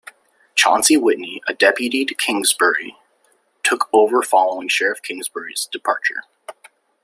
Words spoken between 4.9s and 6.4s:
Kingsbury's departure.